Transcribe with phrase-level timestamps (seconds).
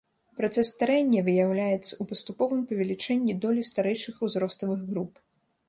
[0.37, 5.13] Працэс старэння выяўляецца ў паступовым павелічэнні долі старэйшых узроставых груп.